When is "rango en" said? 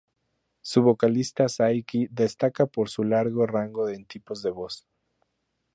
3.45-4.05